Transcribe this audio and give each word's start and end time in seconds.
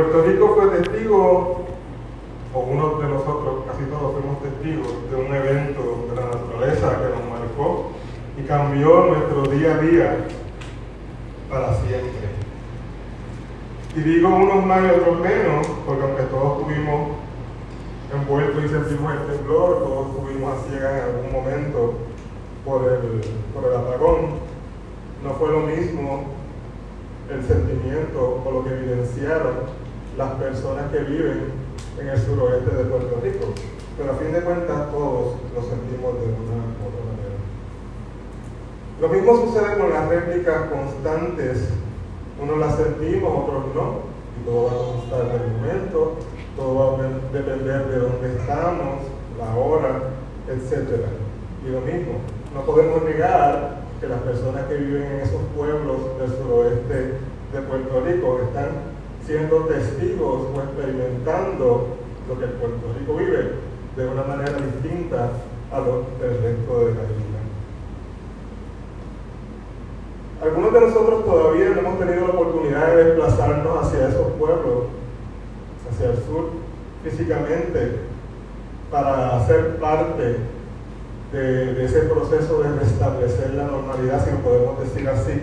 Puerto 0.00 0.22
Rico 0.22 0.54
fue 0.54 0.78
testigo, 0.78 1.60
o 2.54 2.58
uno 2.58 2.98
de 3.00 3.08
nosotros, 3.08 3.64
casi 3.66 3.84
todos 3.84 4.14
fuimos 4.14 4.40
testigos 4.40 5.10
de 5.10 5.16
un 5.16 5.26
evento 5.26 6.06
de 6.08 6.16
la 6.16 6.26
naturaleza 6.26 7.02
que 7.02 7.20
nos 7.20 7.28
marcó 7.28 7.90
y 8.38 8.42
cambió 8.44 9.08
nuestro 9.08 9.42
día 9.54 9.74
a 9.74 9.78
día 9.78 10.26
para 11.50 11.74
siempre. 11.82 12.30
Y 13.94 14.00
digo 14.00 14.28
unos 14.30 14.64
más 14.64 14.80
y 14.84 15.00
otros 15.00 15.20
menos, 15.20 15.66
porque 15.84 16.02
aunque 16.02 16.22
todos 16.22 16.64
tuvimos 16.64 17.10
envueltos 18.10 18.64
y 18.64 18.68
sentimos 18.68 19.12
el 19.12 19.36
temblor, 19.36 19.80
todos 19.80 20.16
tuvimos 20.16 20.54
a 20.54 20.68
ciegas 20.70 20.92
en 20.94 21.14
algún 21.14 21.32
momento 21.32 21.94
por 22.64 22.84
el, 22.84 23.20
por 23.52 23.70
el 23.70 23.76
apagón, 23.76 24.30
no 25.22 25.34
fue 25.34 25.50
lo 25.50 25.60
mismo 25.60 26.24
el 27.30 27.44
sentimiento 27.44 28.42
o 28.46 28.50
lo 28.50 28.64
que 28.64 28.70
evidenciaron 28.70 29.89
las 30.16 30.30
personas 30.34 30.90
que 30.92 30.98
viven 30.98 31.52
en 31.98 32.08
el 32.08 32.18
suroeste 32.18 32.74
de 32.74 32.84
Puerto 32.84 33.20
Rico. 33.22 33.46
Pero 33.96 34.12
a 34.12 34.16
fin 34.16 34.32
de 34.32 34.40
cuentas 34.40 34.90
todos 34.90 35.36
lo 35.54 35.60
sentimos 35.60 36.14
de 36.20 36.26
una 36.26 36.56
u 36.70 36.88
otra 36.88 37.02
manera. 37.10 37.36
Lo 39.00 39.08
mismo 39.08 39.46
sucede 39.46 39.78
con 39.78 39.90
las 39.90 40.08
réplicas 40.08 40.70
constantes. 40.70 41.68
Unos 42.40 42.58
las 42.58 42.76
sentimos, 42.76 43.44
otros 43.44 43.74
no. 43.74 44.10
Y 44.40 44.44
todo 44.46 44.64
va 44.64 44.70
a 44.70 44.92
constar 44.92 45.38
del 45.38 45.52
momento, 45.52 46.14
todo 46.56 46.74
va 46.74 47.04
a 47.04 47.32
depender 47.32 47.88
de 47.88 47.98
dónde 47.98 48.36
estamos, 48.38 49.02
la 49.38 49.54
hora, 49.54 50.00
etc. 50.48 50.88
Y 51.66 51.70
lo 51.70 51.80
mismo, 51.82 52.14
no 52.54 52.62
podemos 52.62 53.02
negar 53.04 53.80
que 54.00 54.08
las 54.08 54.20
personas 54.20 54.64
que 54.64 54.76
viven 54.76 55.02
en 55.02 55.20
esos 55.20 55.42
pueblos 55.54 56.18
del 56.18 56.30
suroeste 56.38 56.94
de 57.52 57.60
Puerto 57.68 58.00
Rico 58.00 58.40
están 58.48 58.89
siendo 59.26 59.64
testigos 59.64 60.42
o 60.54 60.60
experimentando 60.60 61.96
lo 62.28 62.38
que 62.38 62.46
Puerto 62.46 62.94
Rico 62.98 63.16
vive 63.16 63.52
de 63.96 64.06
una 64.06 64.22
manera 64.22 64.52
distinta 64.52 65.30
a 65.72 65.78
lo 65.80 66.04
del 66.20 66.42
resto 66.42 66.78
de 66.80 66.94
la 66.94 67.02
isla. 67.02 67.40
Algunos 70.42 70.72
de 70.72 70.80
nosotros 70.80 71.24
todavía 71.24 71.70
no 71.70 71.80
hemos 71.80 71.98
tenido 71.98 72.26
la 72.26 72.32
oportunidad 72.32 72.86
de 72.88 73.04
desplazarnos 73.04 73.86
hacia 73.86 74.08
esos 74.08 74.32
pueblos, 74.38 74.84
hacia 75.90 76.10
el 76.10 76.16
sur, 76.16 76.50
físicamente, 77.04 77.96
para 78.90 79.46
ser 79.46 79.76
parte 79.76 80.36
de, 81.32 81.74
de 81.74 81.84
ese 81.84 82.00
proceso 82.00 82.62
de 82.62 82.72
restablecer 82.78 83.54
la 83.54 83.64
normalidad, 83.64 84.24
si 84.24 84.30
lo 84.30 84.38
podemos 84.38 84.80
decir 84.80 85.08
así, 85.08 85.42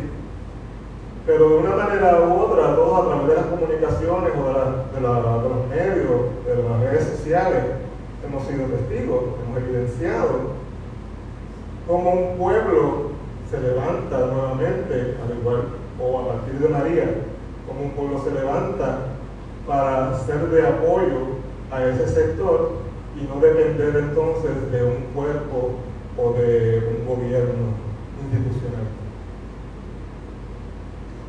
pero 1.28 1.50
de 1.50 1.56
una 1.58 1.75
manera 1.75 2.22
u 2.22 2.39
otra, 2.39 2.73
todos 2.73 3.02
a 3.02 3.09
través 3.09 3.28
de 3.28 3.36
las 3.36 3.45
comunicaciones 3.47 4.31
o 4.31 4.47
de, 4.95 5.02
los 5.02 5.67
medios, 5.67 6.22
de 6.45 6.64
las 6.64 6.80
redes 6.80 7.17
sociales, 7.17 7.64
hemos 8.25 8.47
sido 8.47 8.64
testigos, 8.67 9.23
hemos 9.44 9.58
evidenciado 9.61 10.55
cómo 11.86 12.11
un 12.11 12.38
pueblo 12.38 13.11
se 13.52 13.59
levanta 13.59 14.17
nuevamente, 14.20 15.17
al 15.22 15.38
igual 15.38 15.64
o 16.00 16.20
a 16.20 16.28
partir 16.28 16.59
de 16.59 16.70
María, 16.70 17.09
como 17.67 17.81
un 17.81 17.92
pueblo 17.92 18.23
se 18.23 18.31
levanta 18.31 19.00
para 19.67 20.17
ser 20.20 20.48
de 20.50 20.66
apoyo 20.66 21.36
a 21.72 21.83
ese 21.83 22.08
sector 22.08 22.72
y 23.20 23.28
no 23.28 23.42
depender 23.42 23.98
entonces 23.98 24.72
de 24.72 24.81
un 24.81 25.02
cuerpo 25.14 25.72
o 26.17 26.33
de 26.39 27.02
un 27.02 27.05
gobierno 27.05 27.75
institucional. 28.23 28.97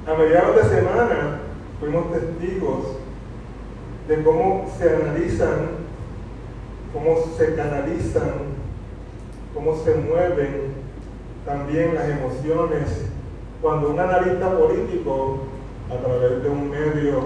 A 0.08 0.14
mediados 0.14 0.56
de 0.56 0.62
semana 0.62 1.40
fuimos 1.78 2.10
testigos 2.10 2.96
de 4.08 4.22
cómo 4.24 4.66
se 4.78 4.88
analizan, 4.88 5.68
cómo 6.94 7.16
se 7.36 7.54
canalizan, 7.54 8.32
cómo 9.52 9.76
se 9.76 9.94
mueven 9.96 10.72
también 11.44 11.94
las 11.94 12.08
emociones 12.08 13.04
cuando 13.60 13.90
un 13.90 14.00
analista 14.00 14.50
político 14.56 15.40
a 15.90 16.02
través 16.02 16.42
de 16.42 16.48
un 16.48 16.70
medio 16.70 17.22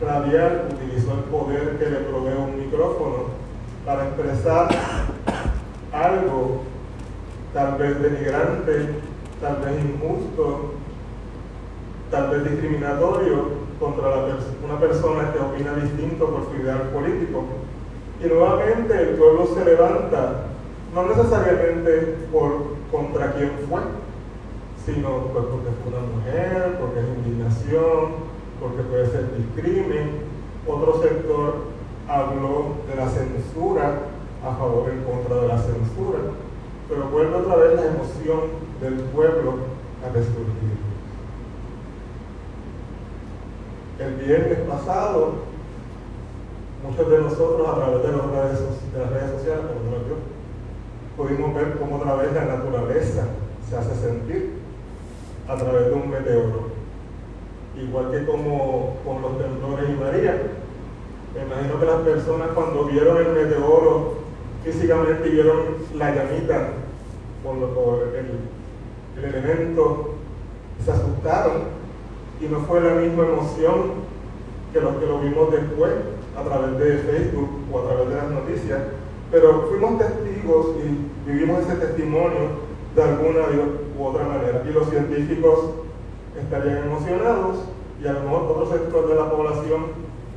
radial 0.00 0.66
utilizó 0.72 1.12
el 1.12 1.24
poder 1.30 1.78
que 1.78 1.90
le 1.90 1.96
provee 1.98 2.38
un 2.38 2.58
micrófono 2.58 3.26
para 3.84 4.08
expresar 4.08 4.68
algo 5.92 6.62
tal 7.54 7.78
vez 7.78 8.02
denigrante, 8.02 8.88
tal 9.40 9.56
vez 9.58 9.84
injusto, 9.84 10.72
tal 12.10 12.30
vez 12.30 12.50
discriminatorio 12.50 13.66
contra 13.78 14.26
una 14.64 14.80
persona 14.80 15.32
que 15.32 15.38
opina 15.38 15.74
distinto 15.74 16.26
por 16.26 16.46
su 16.46 16.62
ideal 16.62 16.90
político. 16.92 17.44
Y 18.22 18.26
nuevamente 18.26 18.94
el 18.94 19.08
pueblo 19.16 19.46
se 19.46 19.64
levanta, 19.64 20.46
no 20.94 21.06
necesariamente 21.06 22.16
por 22.32 22.76
contra 22.90 23.32
quién 23.32 23.50
fue, 23.68 23.80
sino 24.86 25.26
pues, 25.32 25.44
porque 25.46 25.70
fue 25.82 25.92
una 25.92 26.06
mujer, 26.14 26.78
porque 26.80 27.00
es 27.00 27.06
indignación, 27.18 28.26
porque 28.60 28.82
puede 28.82 29.06
ser 29.10 29.26
discrimen. 29.36 30.36
Otro 30.66 31.02
sector 31.02 31.54
habló 32.08 32.76
de 32.88 32.96
la 32.96 33.08
censura 33.08 33.98
a 34.44 34.56
favor 34.56 34.88
en 34.90 35.02
contra 35.04 35.42
de 35.42 35.48
la 35.48 35.58
censura, 35.58 36.18
pero 36.88 37.08
vuelve 37.08 37.34
otra 37.34 37.56
vez 37.56 37.74
la 37.74 37.86
emoción 37.86 38.40
del 38.80 38.94
pueblo 39.10 39.54
a 40.04 40.08
resurgir. 40.12 40.85
El 43.98 44.14
viernes 44.16 44.58
pasado, 44.68 45.32
muchos 46.82 47.10
de 47.10 47.18
nosotros 47.18 47.66
a 47.66 47.76
través 47.76 48.02
de, 48.02 48.12
las 48.12 49.10
redes, 49.10 49.30
sociales, 49.30 49.64
como 49.72 49.96
yo, 50.06 50.16
pudimos 51.16 51.54
ver 51.54 51.78
cómo 51.78 51.96
otra 51.96 52.14
vez 52.16 52.30
la 52.34 52.44
naturaleza 52.44 53.24
se 53.68 53.76
hace 53.76 53.94
sentir 53.94 54.58
a 55.48 55.56
través 55.56 55.86
de 55.86 55.92
un 55.94 56.10
meteoro. 56.10 56.76
Igual 57.74 58.10
que 58.10 58.26
como 58.26 58.96
con 59.02 59.22
los 59.22 59.38
temblores 59.38 59.88
y 59.88 59.92
María. 59.94 60.42
Me 61.34 61.42
imagino 61.42 61.80
que 61.80 61.86
las 61.86 62.00
personas 62.02 62.48
cuando 62.54 62.84
vieron 62.84 63.16
el 63.16 63.32
meteoro 63.32 64.14
físicamente 64.62 65.28
vieron 65.30 65.58
la 65.94 66.14
llamita 66.14 66.68
por, 67.42 68.14
el, 68.14 69.24
el 69.24 69.34
elemento, 69.34 70.16
se 70.84 70.90
asustaron 70.90 71.85
y 72.40 72.46
no 72.46 72.60
fue 72.60 72.80
la 72.80 72.94
misma 72.94 73.24
emoción 73.24 74.06
que 74.72 74.80
los 74.80 74.96
que 74.96 75.06
lo 75.06 75.20
vimos 75.20 75.50
después 75.50 75.92
a 76.36 76.42
través 76.42 76.78
de 76.78 76.98
Facebook 76.98 77.48
o 77.72 77.78
a 77.80 77.84
través 77.86 78.08
de 78.08 78.14
las 78.14 78.30
noticias, 78.30 78.80
pero 79.30 79.68
fuimos 79.68 79.98
testigos 79.98 80.66
y 80.84 81.30
vivimos 81.30 81.60
ese 81.60 81.76
testimonio 81.76 82.66
de 82.94 83.02
alguna 83.02 83.40
u 83.98 84.04
otra 84.04 84.24
manera. 84.24 84.62
Y 84.68 84.72
los 84.72 84.88
científicos 84.90 85.70
estarían 86.38 86.84
emocionados 86.84 87.58
y 88.02 88.06
a 88.06 88.12
lo 88.12 88.20
mejor 88.20 88.42
otro 88.42 88.70
sector 88.70 89.08
de 89.08 89.14
la 89.14 89.30
población 89.30 89.86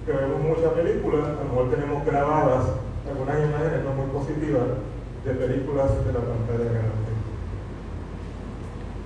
que 0.05 0.13
vemos 0.13 0.41
muchas 0.41 0.71
películas, 0.73 1.25
a 1.25 1.43
lo 1.43 1.49
mejor 1.49 1.69
tenemos 1.69 2.05
grabadas 2.05 2.65
algunas 3.09 3.37
imágenes 3.37 3.83
no 3.83 3.93
muy 3.93 4.07
positivas 4.11 4.63
de 5.25 5.31
películas 5.33 5.89
de 6.05 6.13
la 6.13 6.19
pantalla 6.19 6.69
grande. 6.71 7.09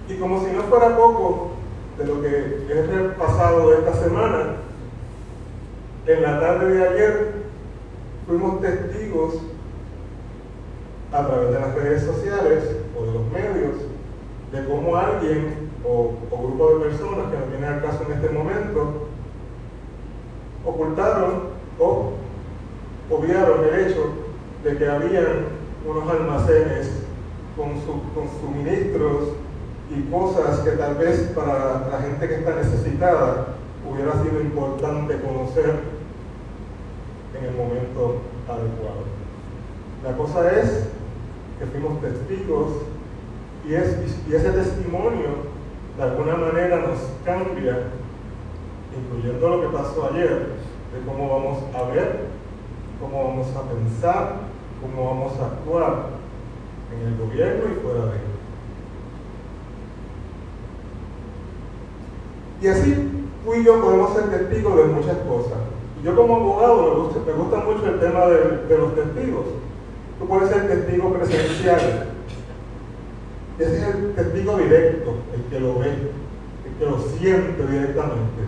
Y 0.09 0.15
como 0.17 0.43
si 0.43 0.51
no 0.51 0.63
fuera 0.63 0.95
poco, 0.95 1.52
de 1.97 2.05
lo 2.05 2.21
que 2.21 2.65
es 2.69 2.87
repasado 2.89 3.69
de 3.69 3.77
esta 3.77 3.93
semana, 3.93 4.55
en 6.07 6.21
la 6.21 6.39
tarde 6.39 6.73
de 6.73 6.87
ayer 6.87 7.31
fuimos 8.27 8.61
testigos 8.61 9.35
a 11.11 11.27
través 11.27 11.53
de 11.53 11.59
las 11.59 11.75
redes 11.75 12.03
sociales 12.03 12.75
o 12.97 13.05
de 13.05 13.13
los 13.13 13.31
medios 13.31 13.75
de 14.51 14.65
cómo 14.65 14.95
alguien 14.95 15.69
o, 15.85 16.13
grupo 16.31 16.69
de 16.69 16.85
personas 16.85 17.31
que 17.31 17.37
no 17.37 17.45
viene 17.51 17.67
al 17.67 17.81
caso 17.81 18.03
en 18.07 18.13
este 18.13 18.29
momento 18.29 19.07
ocultaron 20.65 21.53
o 21.79 22.11
obviaron 23.09 23.63
el 23.65 23.79
hecho 23.79 24.13
de 24.63 24.77
que 24.77 24.87
habían 24.87 25.45
unos 25.87 26.09
almacenes 26.09 27.03
con, 27.55 27.69
con 28.13 28.29
suministros 28.39 29.42
y 29.95 30.01
cosas 30.11 30.59
que 30.59 30.71
tal 30.71 30.95
vez 30.95 31.31
para 31.35 31.87
la 31.89 31.99
gente 32.01 32.27
que 32.27 32.35
está 32.35 32.55
necesitada 32.55 33.47
hubiera 33.89 34.13
sido 34.23 34.41
importante 34.41 35.19
conocer 35.19 35.81
en 37.37 37.45
el 37.45 37.55
momento 37.55 38.21
adecuado. 38.47 39.03
La 40.03 40.17
cosa 40.17 40.51
es 40.51 40.87
que 41.59 41.65
fuimos 41.65 42.01
testigos 42.01 42.69
y, 43.67 43.75
es, 43.75 43.95
y 44.27 44.35
ese 44.35 44.49
testimonio 44.49 45.53
de 45.97 46.03
alguna 46.03 46.35
manera 46.35 46.77
nos 46.77 46.99
cambia, 47.23 47.83
incluyendo 48.97 49.49
lo 49.49 49.61
que 49.61 49.77
pasó 49.77 50.09
ayer, 50.11 50.47
de 50.93 51.05
cómo 51.05 51.29
vamos 51.29 51.59
a 51.75 51.83
ver, 51.93 52.27
cómo 52.99 53.23
vamos 53.23 53.47
a 53.55 53.61
pensar, 53.69 54.35
cómo 54.81 55.09
vamos 55.09 55.39
a 55.39 55.45
actuar 55.45 56.09
en 56.93 57.07
el 57.07 57.17
gobierno 57.17 57.63
y 57.71 57.81
fuera 57.81 58.05
de 58.05 58.15
él. 58.15 58.32
Y 62.63 62.67
así 62.69 62.95
tú 63.43 63.53
y 63.53 63.65
yo 63.65 63.81
podemos 63.81 64.13
ser 64.13 64.29
testigos 64.29 64.77
de 64.77 64.85
muchas 64.85 65.17
cosas. 65.27 65.59
Yo 66.01 66.15
como 66.15 66.37
abogado 66.37 66.81
me 66.81 67.03
gusta, 67.03 67.19
me 67.27 67.33
gusta 67.33 67.57
mucho 67.57 67.85
el 67.89 67.99
tema 67.99 68.25
de, 68.27 68.77
los 68.77 68.95
testigos. 68.95 69.45
Tú 70.17 70.25
puedes 70.25 70.49
ser 70.49 70.69
testigo 70.69 71.11
presencial. 71.11 72.07
Ese 73.59 73.77
es 73.77 73.83
el 73.83 74.13
testigo 74.15 74.57
directo, 74.57 75.13
el 75.35 75.43
que 75.49 75.59
lo 75.59 75.77
ve, 75.79 75.89
el 75.89 76.73
que 76.79 76.85
lo 76.85 76.99
siente 76.99 77.67
directamente. 77.67 78.43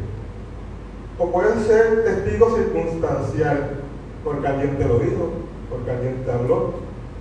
O 1.19 1.29
pueden 1.29 1.59
ser 1.65 2.05
testigo 2.05 2.55
circunstancial, 2.55 3.69
porque 4.23 4.47
alguien 4.47 4.77
te 4.77 4.85
lo 4.85 4.99
dijo, 4.99 5.29
porque 5.69 5.91
alguien 5.91 6.23
te 6.23 6.31
habló, 6.31 6.71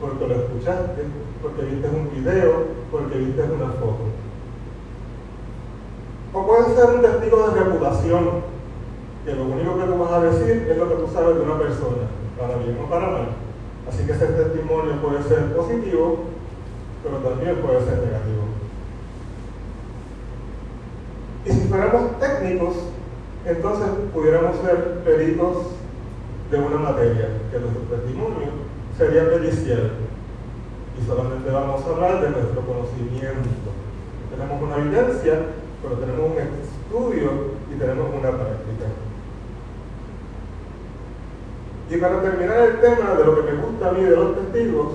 porque 0.00 0.29
lo 0.29 0.35
escuchaste, 0.37 1.02
porque 1.43 1.62
viste 1.62 1.88
un 1.88 2.11
video, 2.14 2.67
porque 2.93 3.19
viste 3.19 3.43
una 3.43 3.73
foto. 3.73 4.14
Ser 6.75 6.91
un 6.91 7.03
testigo 7.03 7.49
de 7.49 7.61
reputación, 7.61 8.43
que 9.25 9.32
lo 9.32 9.44
único 9.44 9.79
que 9.79 9.85
tú 9.85 9.97
vas 9.97 10.12
a 10.12 10.21
decir 10.23 10.67
es 10.69 10.76
lo 10.76 10.88
que 10.88 10.94
tú 10.97 11.09
sabes 11.12 11.37
de 11.37 11.43
una 11.43 11.56
persona, 11.56 12.11
para 12.37 12.56
bien 12.56 12.76
o 12.85 12.91
para 12.91 13.06
mal. 13.09 13.29
Así 13.88 14.05
que 14.05 14.12
ese 14.12 14.26
testimonio 14.26 15.00
puede 15.00 15.23
ser 15.23 15.55
positivo, 15.55 16.25
pero 17.05 17.19
también 17.19 17.56
puede 17.56 17.79
ser 17.85 17.99
negativo. 17.99 18.43
Y 21.47 21.53
si 21.53 21.69
fuéramos 21.69 22.19
técnicos, 22.19 22.75
entonces 23.47 23.88
pudiéramos 24.12 24.56
ser 24.56 25.05
peritos 25.05 25.56
de 26.50 26.59
una 26.59 26.79
materia, 26.79 27.29
que 27.53 27.61
nuestro 27.61 27.82
testimonio 27.82 28.50
sería 28.99 29.31
pericial. 29.31 29.93
Y 31.00 31.06
solamente 31.06 31.50
vamos 31.50 31.85
a 31.85 31.88
hablar 31.88 32.20
de 32.20 32.31
nuestro 32.31 32.61
conocimiento. 32.62 33.70
Tenemos 34.31 34.61
una 34.61 34.77
evidencia, 34.79 35.38
pero 35.85 35.97
tenemos 35.97 36.31
un 36.31 36.39
estudio 36.39 37.31
y 37.71 37.79
tenemos 37.79 38.09
una 38.09 38.31
práctica. 38.31 38.87
Y 41.91 41.97
para 41.99 42.23
terminar 42.23 42.59
el 42.61 42.81
tema 42.81 43.15
de 43.15 43.25
lo 43.25 43.37
que 43.37 43.53
me 43.53 43.63
gusta 43.63 43.91
a 43.91 43.93
mí 43.93 44.03
de 44.03 44.17
los 44.17 44.35
testigos, 44.37 44.93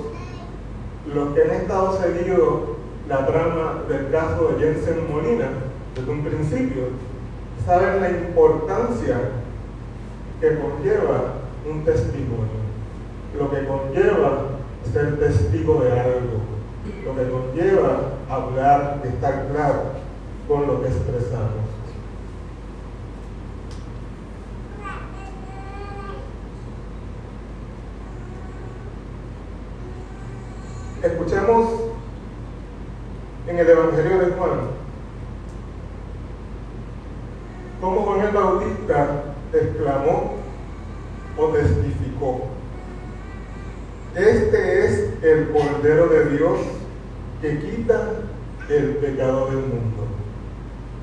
los 1.13 1.33
que 1.33 1.44
han 1.44 1.51
estado 1.51 2.00
seguido 2.01 2.77
la 3.07 3.25
trama 3.25 3.83
del 3.88 4.09
caso 4.12 4.50
de 4.50 4.59
Jensen 4.59 5.12
Molina 5.12 5.50
desde 5.95 6.12
un 6.12 6.24
principio, 6.24 6.83
saben 7.65 8.01
la 8.01 8.09
importancia 8.09 9.18
que 10.42 10.59
conlleva 10.59 11.33
un 11.69 11.85
testimonio, 11.85 12.59
lo 13.38 13.51
que 13.51 13.68
conlleva 13.68 14.42
ser 14.92 15.19
testigo 15.19 15.83
de 15.83 15.92
algo, 15.92 16.39
lo 17.06 17.15
que 17.15 17.30
conlleva 17.30 18.00
hablar, 18.30 19.01
estar 19.03 19.47
claro 19.51 20.08
con 20.49 20.65
lo 20.65 20.81
que 20.81 20.87
expresamos. 20.87 21.69
Escuchemos 31.03 31.69
en 33.47 33.59
el 33.59 33.69
Evangelio 33.69 34.17
de 34.17 34.31
Juan 34.31 34.59
cómo 37.79 38.01
Juan 38.01 38.21
el 38.21 38.31
Bautista 38.31 39.23
exclamó 39.53 40.33
o 41.37 41.47
testificó. 41.49 42.41
Este 44.15 44.85
es 44.85 45.23
el 45.23 45.51
Cordero 45.51 46.07
de 46.07 46.25
Dios 46.31 46.59
que 47.39 47.59
quita 47.59 48.13
el 48.67 48.95
pecado 48.97 49.45
del 49.45 49.57
mundo. 49.57 49.88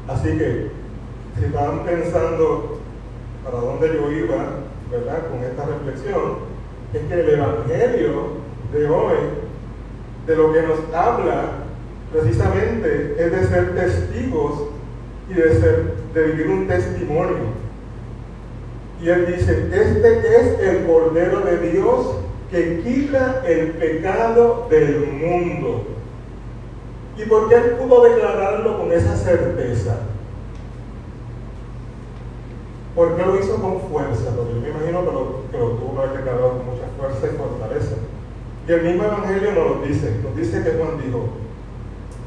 Así 0.08 0.38
que, 0.38 0.70
si 1.38 1.44
estaban 1.44 1.84
pensando 1.84 2.78
para 3.44 3.58
dónde 3.58 3.88
yo 3.94 4.10
iba, 4.12 4.60
¿verdad? 4.90 5.28
Con 5.28 5.42
esta 5.42 5.64
reflexión, 5.66 6.56
es 6.92 7.02
que 7.02 7.14
el 7.14 7.28
Evangelio 7.30 8.46
de 8.72 8.88
hoy 8.88 9.16
de 10.26 10.36
lo 10.36 10.52
que 10.52 10.62
nos 10.62 10.94
habla 10.94 11.50
precisamente 12.12 13.16
es 13.18 13.32
de 13.32 13.46
ser 13.46 13.74
testigos 13.74 14.68
y 15.28 15.34
de, 15.34 15.60
ser, 15.60 15.94
de 16.14 16.22
vivir 16.24 16.48
un 16.48 16.68
testimonio. 16.68 17.66
Y 19.02 19.08
él 19.08 19.26
dice, 19.26 19.68
este 19.72 20.18
es 20.18 20.60
el 20.60 20.86
Cordero 20.86 21.40
de 21.40 21.70
Dios 21.70 22.16
que 22.50 22.80
quita 22.82 23.42
el 23.46 23.70
pecado 23.72 24.66
del 24.70 25.06
mundo. 25.06 25.84
¿Y 27.16 27.24
por 27.24 27.48
qué 27.48 27.54
él 27.54 27.70
pudo 27.78 28.04
declararlo 28.04 28.78
con 28.78 28.92
esa 28.92 29.16
certeza? 29.16 29.96
Porque 32.94 33.22
lo 33.24 33.38
hizo 33.38 33.56
con 33.56 33.80
fuerza, 33.80 34.30
porque 34.36 34.54
yo 34.54 34.60
me 34.60 34.68
imagino 34.68 35.00
que 35.00 35.12
lo, 35.12 35.50
que 35.50 35.58
lo 35.58 35.70
tuvo 35.72 36.02
que 36.02 36.18
declarar 36.18 36.40
con 36.40 36.66
mucha 36.66 36.86
fuerza 36.98 37.26
y 37.26 37.36
fortaleza. 37.38 37.96
Y 38.68 38.72
el 38.72 38.82
mismo 38.82 39.04
Evangelio 39.04 39.52
nos 39.52 39.76
lo 39.76 39.86
dice, 39.86 40.20
nos 40.22 40.36
dice 40.36 40.62
que 40.62 40.72
Juan 40.72 41.00
dijo, 41.04 41.28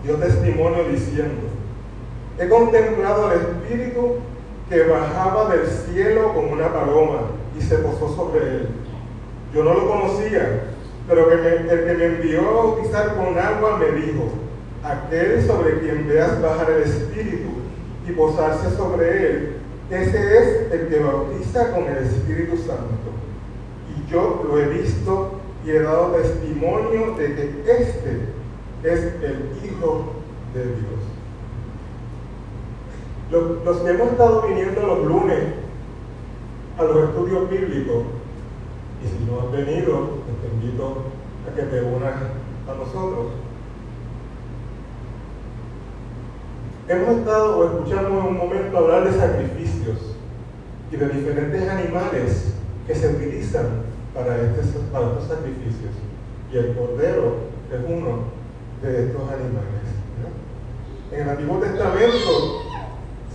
dio 0.03 0.15
testimonio 0.15 0.83
diciendo, 0.85 1.41
he 2.39 2.47
contemplado 2.47 3.27
al 3.27 3.37
Espíritu 3.37 4.15
que 4.69 4.83
bajaba 4.83 5.49
del 5.49 5.67
cielo 5.67 6.33
como 6.33 6.53
una 6.53 6.71
paloma 6.71 7.21
y 7.57 7.61
se 7.61 7.77
posó 7.77 8.15
sobre 8.15 8.39
él. 8.39 8.67
Yo 9.53 9.63
no 9.63 9.73
lo 9.73 9.89
conocía, 9.89 10.63
pero 11.07 11.31
el 11.31 11.67
que 11.67 11.93
me 11.95 12.05
envió 12.05 12.47
a 12.47 12.53
bautizar 12.53 13.15
con 13.15 13.37
agua 13.37 13.77
me 13.77 13.91
dijo, 13.99 14.29
aquel 14.83 15.45
sobre 15.45 15.79
quien 15.79 16.07
veas 16.07 16.41
bajar 16.41 16.71
el 16.71 16.83
Espíritu 16.83 17.49
y 18.07 18.11
posarse 18.11 18.75
sobre 18.75 19.25
él, 19.25 19.55
ese 19.89 20.37
es 20.37 20.71
el 20.71 20.87
que 20.87 20.99
bautiza 20.99 21.71
con 21.71 21.85
el 21.85 21.97
Espíritu 21.97 22.57
Santo. 22.57 23.09
Y 23.89 24.11
yo 24.11 24.43
lo 24.47 24.59
he 24.59 24.67
visto 24.67 25.39
y 25.65 25.71
he 25.71 25.81
dado 25.81 26.11
testimonio 26.11 27.15
de 27.17 27.35
que 27.35 27.63
este 27.67 28.19
es 28.83 28.99
el 29.23 29.49
Hijo 29.63 30.13
de 30.53 30.63
Dios. 30.63 30.99
Los, 33.31 33.77
que 33.77 33.89
hemos 33.89 34.11
estado 34.11 34.47
viniendo 34.47 34.81
los 34.81 35.05
lunes 35.05 35.39
a 36.77 36.83
los 36.83 37.09
estudios 37.09 37.49
bíblicos, 37.49 38.03
y 39.03 39.07
si 39.07 39.25
no 39.25 39.41
has 39.41 39.51
venido, 39.51 40.09
te 40.41 40.47
invito 40.47 41.03
a 41.47 41.55
que 41.55 41.63
te 41.63 41.81
unas 41.81 42.15
a 42.15 42.73
nosotros. 42.75 43.27
Hemos 46.89 47.17
estado 47.17 47.59
o 47.59 47.65
escuchamos 47.65 48.25
en 48.25 48.31
un 48.31 48.37
momento 48.37 48.75
hablar 48.79 49.03
de 49.03 49.15
sacrificios 49.15 50.15
y 50.91 50.95
de 50.97 51.07
diferentes 51.07 51.69
animales 51.69 52.53
que 52.87 52.95
se 52.95 53.09
utilizan 53.09 53.67
para, 54.11 54.35
este, 54.37 54.79
para 54.91 55.05
estos 55.09 55.27
sacrificios. 55.27 55.91
Y 56.51 56.57
el 56.57 56.75
cordero 56.75 57.35
es 57.71 57.79
uno 57.87 58.23
de 58.81 59.05
estos 59.05 59.21
animales. 59.21 59.85
En 61.11 61.21
el 61.21 61.29
Antiguo 61.29 61.59
Testamento 61.59 62.63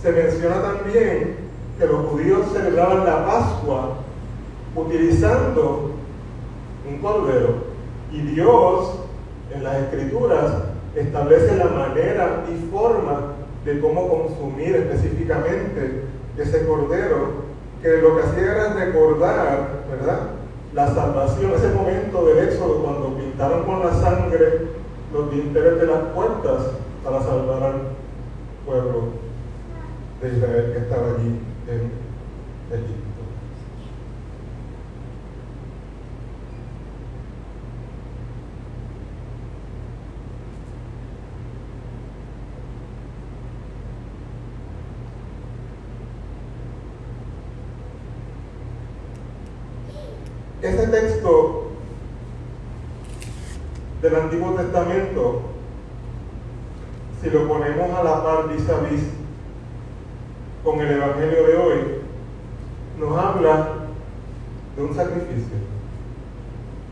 se 0.01 0.11
menciona 0.11 0.61
también 0.61 1.37
que 1.79 1.85
los 1.85 2.07
judíos 2.07 2.47
celebraban 2.51 3.05
la 3.05 3.25
Pascua 3.25 3.99
utilizando 4.75 5.91
un 6.89 6.97
cordero. 6.97 7.55
Y 8.11 8.19
Dios 8.19 8.95
en 9.49 9.63
las 9.63 9.77
escrituras 9.77 10.51
establece 10.93 11.55
la 11.55 11.67
manera 11.67 12.43
y 12.51 12.69
forma 12.69 13.34
de 13.65 13.79
cómo 13.79 14.07
consumir 14.07 14.75
específicamente 14.75 16.03
ese 16.37 16.65
cordero, 16.65 17.45
que 17.81 17.97
lo 17.97 18.15
que 18.15 18.23
hacía 18.23 18.51
era 18.51 18.73
recordar, 18.73 19.83
¿verdad? 19.89 20.19
la 20.75 20.93
salvación, 20.93 21.53
ese 21.55 21.69
momento 21.69 22.25
del 22.25 22.49
éxodo 22.49 22.83
cuando 22.83 23.17
pintaron 23.17 23.63
con 23.63 23.79
la 23.79 23.93
sangre 23.93 24.67
los 25.13 25.31
dinteles 25.31 25.79
de 25.79 25.87
las 25.87 26.03
puertas 26.13 26.63
para 27.03 27.21
salvar 27.21 27.63
al 27.63 27.81
pueblo 28.65 29.03
de 30.21 30.35
Israel 30.35 30.71
que 30.73 30.79
estaba 30.79 31.07
allí 31.15 31.39
en 31.69 32.04
Ese 50.65 50.87
texto 50.87 51.67
del 54.01 54.15
Antiguo 54.15 54.55
Testamento, 54.55 55.41
si 57.21 57.29
lo 57.29 57.47
ponemos 57.47 57.91
a 57.91 58.03
la 58.03 58.23
par 58.23 58.49
vis 58.49 58.67
a 58.67 58.79
vis 58.79 59.03
con 60.63 60.79
el 60.79 60.91
Evangelio 60.91 61.45
de 61.45 61.55
hoy, 61.55 61.77
nos 62.99 63.15
habla 63.15 63.73
de 64.75 64.83
un 64.83 64.95
sacrificio, 64.95 65.55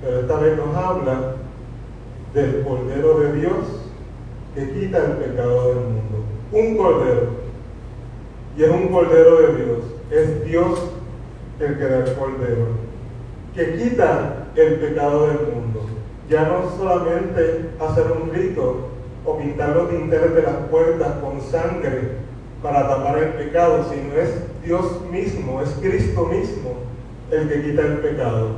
pero 0.04 0.20
esta 0.20 0.38
vez 0.38 0.56
nos 0.56 0.76
habla 0.76 1.36
del 2.36 2.64
Cordero 2.64 3.22
de 3.22 3.34
Dios 3.40 3.90
que 4.54 4.72
quita 4.72 5.00
el 5.00 5.12
pecado 5.14 5.70
del 5.70 5.84
mundo. 5.86 6.24
Un 6.52 6.78
Cordero. 6.78 7.28
Y 8.56 8.66
es 8.66 8.70
un 8.70 8.90
Cordero 8.90 9.38
de 9.42 9.64
Dios. 9.64 9.80
Es 10.12 10.46
Dios 10.46 10.80
el 11.60 11.76
que 11.76 11.84
da 11.84 11.98
el 12.06 12.14
Cordero, 12.14 12.83
que 13.56 13.76
quita 13.76 14.48
el 14.56 14.76
pecado 14.76 15.28
del 15.28 15.38
mundo. 15.54 15.86
Ya 16.30 16.44
no 16.44 16.70
solamente 16.78 17.70
hacer 17.80 18.06
un 18.12 18.34
rito 18.34 18.90
o 19.26 19.38
pintar 19.38 19.76
los 19.76 19.92
dinteles 19.92 20.36
de 20.36 20.42
las 20.42 20.56
puertas 20.70 21.14
con 21.22 21.42
sangre 21.42 22.24
para 22.62 22.88
tapar 22.88 23.18
el 23.20 23.30
pecado, 23.34 23.86
sino 23.92 24.16
es 24.16 24.30
Dios 24.64 25.02
mismo, 25.12 25.62
es 25.62 25.70
Cristo 25.82 26.26
mismo 26.26 26.76
el 27.32 27.50
que 27.50 27.62
quita 27.62 27.82
el 27.82 27.98
pecado. 28.00 28.52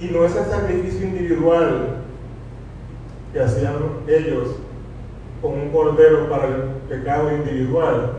Y 0.00 0.06
no 0.06 0.24
es 0.24 0.36
el 0.36 0.44
sacrificio 0.44 1.06
individual 1.06 1.96
que 3.32 3.40
hacían 3.40 3.74
ellos 4.06 4.56
con 5.40 5.52
un 5.52 5.70
cordero 5.70 6.28
para 6.28 6.46
el 6.46 6.62
pecado 6.88 7.34
individual, 7.34 8.12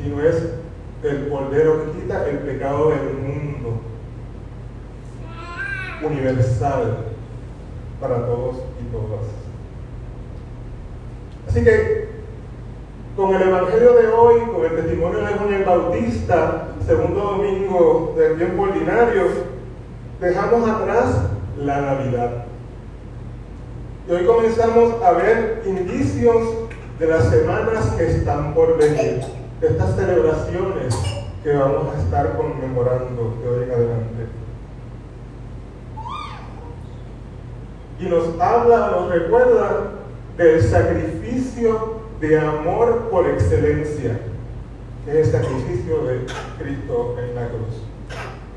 sino 0.00 0.20
es 0.22 0.61
el 1.02 1.28
cordero 1.28 1.84
que 1.84 2.00
quita 2.00 2.28
el 2.28 2.38
pecado 2.38 2.90
del 2.90 3.14
mundo 3.14 3.80
universal 6.02 7.06
para 8.00 8.26
todos 8.26 8.56
y 8.80 8.92
todas. 8.92 9.26
Así 11.48 11.64
que 11.64 12.08
con 13.16 13.34
el 13.34 13.42
Evangelio 13.42 13.92
de 13.94 14.08
hoy, 14.08 14.40
con 14.52 14.64
el 14.64 14.76
testimonio 14.76 15.20
de 15.20 15.34
Juan 15.34 15.52
el 15.52 15.64
Bautista, 15.64 16.68
segundo 16.86 17.20
domingo 17.20 18.14
del 18.16 18.36
tiempo 18.36 18.62
ordinario, 18.62 19.24
dejamos 20.20 20.68
atrás 20.68 21.28
la 21.58 21.80
Navidad. 21.80 22.44
Y 24.08 24.12
hoy 24.12 24.24
comenzamos 24.24 25.02
a 25.02 25.12
ver 25.12 25.62
indicios 25.66 26.42
de 26.98 27.06
las 27.06 27.28
semanas 27.28 27.86
que 27.96 28.04
están 28.04 28.54
por 28.54 28.78
venir, 28.78 29.20
estas 29.62 29.94
celebraciones 29.94 30.94
que 31.44 31.54
vamos 31.54 31.94
a 31.94 32.00
estar 32.00 32.36
conmemorando 32.36 33.36
de 33.40 33.48
hoy 33.48 33.64
en 33.64 33.70
adelante. 33.70 34.26
Y 38.00 38.04
nos 38.06 38.40
habla, 38.40 38.90
nos 38.90 39.10
recuerda 39.10 39.92
del 40.36 40.60
sacrificio 40.62 42.02
de 42.20 42.38
amor 42.40 43.08
por 43.08 43.28
excelencia, 43.28 44.18
que 45.04 45.20
es 45.20 45.28
el 45.28 45.32
sacrificio 45.32 46.04
de 46.06 46.26
Cristo 46.58 47.16
en 47.20 47.34
la 47.36 47.48
cruz. 47.48 47.84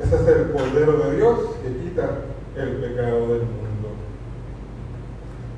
Ese 0.02 0.16
es 0.16 0.28
el 0.28 0.52
Cordero 0.52 0.94
de 0.94 1.18
Dios 1.18 1.40
que 1.62 1.84
quita 1.84 2.10
el 2.56 2.78
pecado 2.78 3.20
del 3.28 3.42
mundo. 3.42 3.90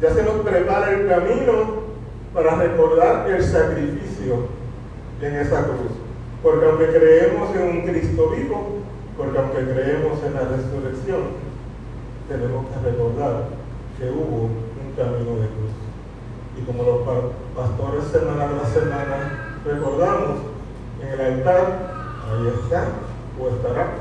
Ya 0.01 0.13
se 0.13 0.23
nos 0.23 0.35
prepara 0.41 0.91
el 0.91 1.07
camino 1.07 1.87
para 2.33 2.55
recordar 2.55 3.29
el 3.29 3.41
sacrificio 3.41 4.56
en 5.21 5.35
esa 5.35 5.63
cruz. 5.63 5.91
Porque 6.43 6.65
aunque 6.65 6.87
creemos 6.87 7.55
en 7.55 7.63
un 7.63 7.81
Cristo 7.81 8.29
vivo, 8.29 8.79
porque 9.17 9.37
aunque 9.39 9.73
creemos 9.73 10.23
en 10.23 10.33
la 10.33 10.41
resurrección, 10.41 11.21
tenemos 12.29 12.65
que 12.67 12.91
recordar 12.91 13.45
que 13.97 14.09
hubo 14.09 14.45
un 14.45 14.93
camino 14.95 15.41
de 15.41 15.47
cruz. 15.47 15.73
Y 16.57 16.61
como 16.65 16.83
los 16.83 17.01
pastores 17.55 18.05
semana 18.11 18.47
tras 18.47 18.73
semana 18.73 19.57
recordamos, 19.65 20.39
en 21.01 21.07
el 21.07 21.21
altar, 21.21 22.17
ahí 22.29 22.47
está 22.47 22.87
o 23.39 23.49
estará 23.49 23.93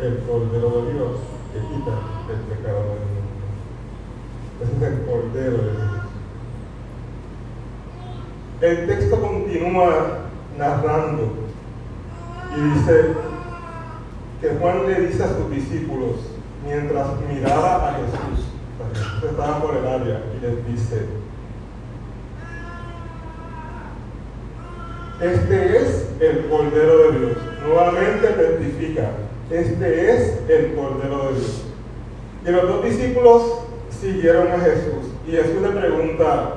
el 0.00 0.18
Cordero 0.26 0.82
de 0.82 0.92
Dios 0.92 1.10
que 1.52 1.60
quita 1.60 1.92
el 2.30 2.40
pecado 2.56 2.80
del 2.80 3.04
mundo. 3.14 3.34
Ese 4.62 4.72
es 4.76 4.82
el 4.82 5.06
Cordero 5.06 5.56
de 5.58 5.72
Dios. 5.72 5.94
El 8.60 8.86
texto 8.86 9.20
continúa 9.20 10.23
narrando 10.58 11.32
y 12.56 12.60
dice 12.60 13.14
que 14.40 14.48
Juan 14.60 14.86
le 14.86 15.06
dice 15.06 15.24
a 15.24 15.28
sus 15.28 15.50
discípulos 15.50 16.16
mientras 16.64 17.08
miraba 17.28 17.88
a 17.88 17.94
Jesús, 17.94 18.46
Jesús 18.92 19.24
estaba 19.30 19.62
por 19.62 19.76
el 19.76 19.86
área 19.86 20.22
y 20.36 20.40
les 20.40 20.66
dice, 20.66 21.06
este 25.20 25.76
es 25.78 26.10
el 26.20 26.48
Cordero 26.48 26.98
de 26.98 27.18
Dios. 27.18 27.36
Nuevamente 27.66 28.26
testifica, 28.28 29.10
este 29.50 30.10
es 30.10 30.40
el 30.48 30.74
Cordero 30.74 31.28
de 31.28 31.34
Dios. 31.34 31.62
Y 32.46 32.50
los 32.50 32.68
dos 32.68 32.84
discípulos 32.84 33.42
siguieron 33.90 34.48
a 34.48 34.58
Jesús 34.58 35.14
y 35.26 35.32
Jesús 35.32 35.62
le 35.62 35.68
pregunta, 35.70 36.56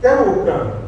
¿qué 0.00 0.08
buscan? 0.08 0.85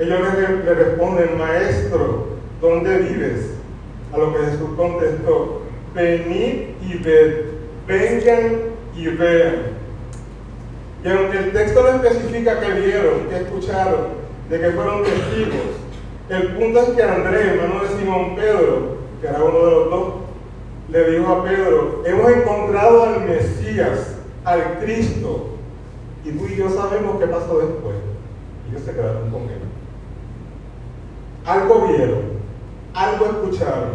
Ellos 0.00 0.18
le, 0.64 0.74
responden, 0.74 1.36
maestro, 1.36 2.28
¿dónde 2.58 2.96
vives? 3.00 3.50
A 4.14 4.16
lo 4.16 4.32
que 4.32 4.46
Jesús 4.46 4.70
contestó, 4.74 5.60
venid 5.94 6.70
y 6.80 6.96
ved, 7.04 7.44
vengan 7.86 8.60
y 8.96 9.08
vean. 9.08 9.56
Y 11.04 11.08
aunque 11.08 11.38
el 11.38 11.52
texto 11.52 11.82
no 11.82 12.02
especifica 12.02 12.60
que 12.60 12.80
vieron, 12.80 13.28
que 13.28 13.36
escucharon, 13.36 14.06
de 14.48 14.58
que 14.58 14.70
fueron 14.70 15.02
testigos, 15.04 15.76
el 16.30 16.48
punto 16.54 16.80
es 16.80 16.88
que 16.90 17.02
Andrés, 17.02 17.46
hermano 17.46 17.82
de 17.82 17.88
Simón 17.98 18.36
Pedro, 18.36 18.96
que 19.20 19.26
era 19.26 19.44
uno 19.44 19.66
de 19.66 19.70
los 19.70 19.90
dos, 19.90 20.14
le 20.88 21.10
dijo 21.10 21.30
a 21.30 21.44
Pedro, 21.44 22.02
hemos 22.06 22.32
encontrado 22.32 23.02
al 23.02 23.20
Mesías, 23.26 24.16
al 24.46 24.78
Cristo, 24.80 25.58
y 26.24 26.30
tú 26.30 26.46
y 26.46 26.56
yo 26.56 26.70
sabemos 26.70 27.20
qué 27.20 27.26
pasó 27.26 27.58
después. 27.58 27.96
Y 28.66 28.70
ellos 28.70 28.82
se 28.86 28.92
quedaron 28.92 29.30
con 29.30 29.42
él 29.42 29.69
algo 31.50 31.88
vieron, 31.88 32.22
algo 32.94 33.26
escucharon, 33.26 33.90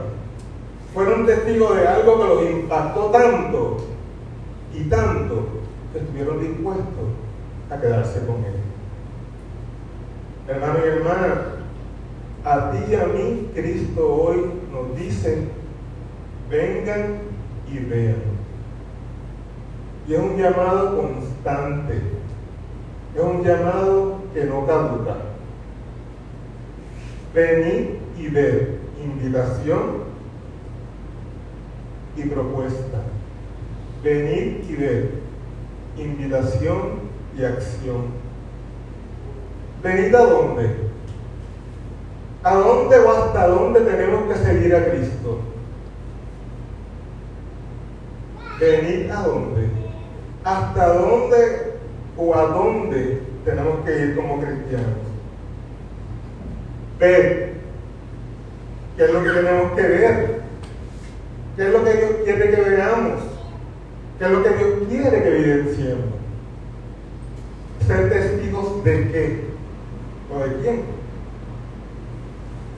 fueron 0.94 1.26
testigos 1.26 1.78
de 1.78 1.88
algo 1.88 2.18
que 2.18 2.28
los 2.28 2.52
impactó 2.52 3.06
tanto 3.12 3.78
y 4.74 4.84
tanto 4.90 5.48
que 5.94 6.00
estuvieron 6.00 6.42
dispuestos 6.42 7.08
a 7.72 7.80
quedarse 7.80 8.26
con 8.26 8.36
él. 8.44 8.56
Hermano 10.48 10.80
y 10.80 10.88
hermana, 10.88 11.42
a 12.44 12.72
ti 12.72 12.78
y 12.92 12.96
a 12.96 13.06
mí 13.06 13.50
Cristo 13.56 14.14
hoy 14.14 14.52
nos 14.72 14.98
dice, 15.00 15.48
vengan 16.50 17.20
y 17.72 17.80
vean. 17.80 18.36
Y 20.08 20.14
es 20.14 20.20
un 20.20 20.38
llamado 20.38 21.02
constante, 21.02 22.02
es 23.16 23.24
un 23.24 23.44
llamado 23.44 24.18
que 24.34 24.44
no 24.44 24.66
caduca. 24.68 25.35
Venid 27.36 27.88
y 28.18 28.30
ver, 28.30 28.78
invitación 29.04 30.06
y 32.16 32.24
propuesta. 32.30 33.02
Venid 34.02 34.70
y 34.70 34.76
ver, 34.78 35.12
invitación 35.98 37.02
y 37.38 37.44
acción. 37.44 38.06
Venid 39.84 40.16
a 40.16 40.26
dónde? 40.26 40.76
¿A 42.42 42.56
dónde 42.56 43.00
o 43.00 43.12
hasta 43.12 43.48
dónde 43.48 43.82
tenemos 43.82 44.32
que 44.32 44.36
seguir 44.40 44.74
a 44.74 44.90
Cristo? 44.92 45.42
Venid 48.62 49.12
a 49.12 49.24
dónde? 49.24 49.68
¿Hasta 50.46 50.94
dónde 50.94 51.74
o 52.16 52.34
a 52.34 52.46
dónde 52.46 53.24
tenemos 53.44 53.84
que 53.84 53.92
ir 53.92 54.16
como 54.16 54.40
cristianos? 54.40 55.15
Ver 57.00 57.54
qué 58.98 59.04
es 59.04 59.12
lo 59.12 59.24
que 59.24 59.30
tenemos 59.30 59.72
que 59.74 59.82
ver, 59.82 60.42
qué 61.56 61.68
es 61.68 61.74
lo 61.74 61.84
que 61.84 61.94
Dios 61.94 62.12
quiere 62.24 62.50
que 62.52 62.62
veamos, 62.70 63.22
qué 64.18 64.26
es 64.26 64.32
lo 64.32 64.44
que 64.44 64.50
Dios 64.50 64.70
quiere 64.90 65.24
que 65.24 65.38
evidenciemos. 65.38 66.06
Ser 67.86 68.10
testigos 68.10 68.84
de 68.84 69.12
qué 69.12 69.44
o 70.34 70.40
de 70.40 70.56
quién. 70.62 70.84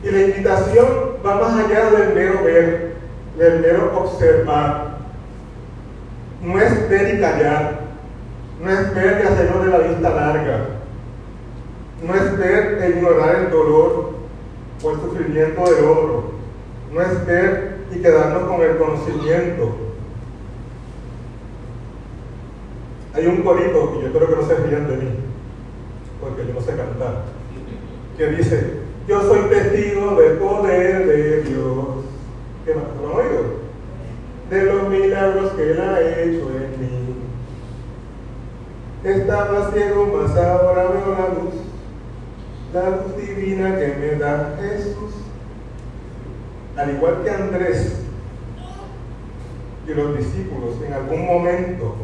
Y 0.04 0.12
la 0.12 0.20
invitación 0.20 0.88
va 1.26 1.36
más 1.36 1.66
allá 1.66 1.90
del 1.92 2.14
mero 2.14 2.44
ver, 2.44 2.94
del 3.38 3.60
mero 3.62 3.94
observar. 3.98 4.98
No 6.42 6.60
es 6.62 6.90
ver 6.90 7.16
y 7.16 7.20
callar, 7.20 7.80
no 8.62 8.72
es 8.72 8.94
ver 8.94 9.22
y 9.24 9.28
hacerlo 9.28 9.64
de 9.64 9.70
la 9.70 9.78
vista 9.80 10.10
larga, 10.10 10.77
no 12.04 12.14
es 12.14 12.38
ver 12.38 12.80
e 12.84 12.90
ignorar 12.90 13.36
el 13.36 13.52
dolor 13.52 14.12
o 14.84 14.92
el 14.92 15.00
sufrimiento 15.00 15.64
del 15.64 15.86
otro, 15.86 16.24
no 16.94 17.02
es 17.02 17.26
ver 17.26 17.78
y 17.92 18.00
quedarnos 18.00 18.44
con 18.44 18.62
el 18.62 18.78
conocimiento. 18.78 19.76
Hay 23.14 23.26
un 23.26 23.42
corito, 23.42 23.96
y 23.98 24.02
yo 24.02 24.08
espero 24.08 24.28
que 24.28 24.36
no 24.36 24.48
se 24.48 24.56
rían 24.56 24.88
de 24.88 24.98
mí, 24.98 25.10
porque 26.22 26.46
yo 26.46 26.54
no 26.54 26.62
sé 26.62 26.76
cantar, 26.76 27.24
que 28.16 28.28
dice, 28.28 28.74
yo 29.08 29.22
soy 29.22 29.50
testigo 29.50 30.16
del 30.16 30.38
poder 30.38 31.08
de 31.08 31.42
Dios. 31.42 31.88
¿Qué 32.64 32.76
más? 32.76 32.84
¿Lo 33.02 33.10
han 33.10 33.26
oído? 33.26 33.44
De 34.52 34.64
los 34.64 34.90
milagros 34.90 35.52
que 35.54 35.72
Él 35.72 35.82
ha 35.82 36.00
hecho 36.02 36.48
en 36.52 36.80
mí. 36.80 37.16
Estaba 39.04 39.72
ciego, 39.72 40.08
mas 40.16 40.38
ahora 40.38 40.90
veo 40.90 41.16
la 41.18 41.30
luz 41.30 41.67
la 42.74 42.90
luz 42.90 43.16
divina 43.18 43.78
que 43.78 43.88
me 43.88 44.20
da 44.20 44.58
Jesús. 44.62 45.14
al 46.76 46.92
igual 46.92 47.24
que 47.24 47.30
Andrés 47.32 48.02
y 49.88 49.94
los 49.94 50.18
discípulos, 50.18 50.76
en 50.86 50.94
algún 50.94 51.26
momento, 51.26 51.96